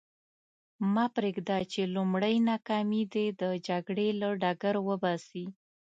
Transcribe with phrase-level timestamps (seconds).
[0.93, 5.45] مه پرېږده چې لومړۍ ناکامي دې د جګړې له ډګر وباسي.